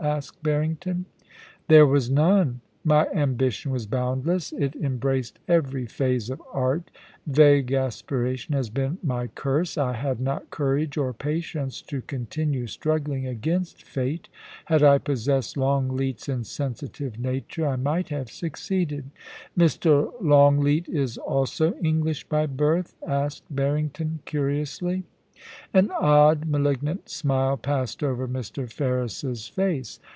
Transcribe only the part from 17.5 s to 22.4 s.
I might have succeeded.' * Mr. Longleat is also English